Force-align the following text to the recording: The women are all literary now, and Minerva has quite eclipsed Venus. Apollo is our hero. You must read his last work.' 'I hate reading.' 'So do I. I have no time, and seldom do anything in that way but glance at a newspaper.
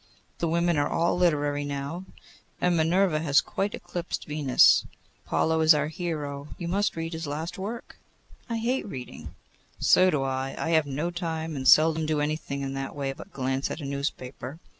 The 0.39 0.47
women 0.47 0.77
are 0.77 0.89
all 0.89 1.15
literary 1.15 1.63
now, 1.63 2.05
and 2.59 2.75
Minerva 2.75 3.19
has 3.19 3.39
quite 3.39 3.75
eclipsed 3.75 4.25
Venus. 4.25 4.83
Apollo 5.27 5.61
is 5.61 5.73
our 5.75 5.89
hero. 5.89 6.47
You 6.57 6.67
must 6.67 6.95
read 6.95 7.13
his 7.13 7.27
last 7.27 7.59
work.' 7.59 7.97
'I 8.49 8.57
hate 8.57 8.87
reading.' 8.87 9.35
'So 9.79 10.09
do 10.09 10.23
I. 10.23 10.55
I 10.57 10.69
have 10.71 10.87
no 10.87 11.11
time, 11.11 11.55
and 11.55 11.67
seldom 11.67 12.07
do 12.07 12.19
anything 12.19 12.61
in 12.61 12.73
that 12.73 12.95
way 12.95 13.13
but 13.13 13.31
glance 13.31 13.69
at 13.69 13.79
a 13.79 13.85
newspaper. 13.85 14.57